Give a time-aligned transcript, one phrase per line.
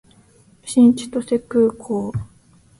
[0.65, 2.11] 新千歳空港